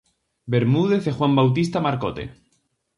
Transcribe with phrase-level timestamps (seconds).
[0.53, 2.23] Bermúdez e Juan Bautista Marcote.